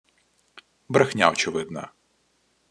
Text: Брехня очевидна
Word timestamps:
Брехня 0.89 1.29
очевидна 1.29 1.91